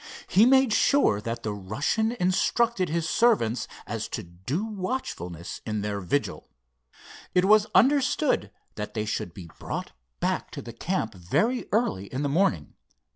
He 0.25 0.47
made 0.47 0.73
sure 0.73 1.21
that 1.21 1.43
the 1.43 1.53
Russian 1.53 2.13
instructed 2.13 2.89
his 2.89 3.07
servants 3.07 3.67
as 3.85 4.07
to 4.07 4.23
due 4.23 4.65
watchfulness 4.65 5.61
in 5.63 5.81
their 5.81 5.99
vigil. 5.99 6.49
It 7.35 7.45
was 7.45 7.67
understood 7.75 8.49
that 8.73 8.95
they 8.95 9.05
should 9.05 9.31
be 9.31 9.51
brought 9.59 9.91
back 10.19 10.49
to 10.57 10.61
the 10.63 10.73
camp 10.73 11.13
very 11.13 11.67
early 11.71 12.07
in 12.11 12.23
the 12.23 12.29
morning. 12.29 12.73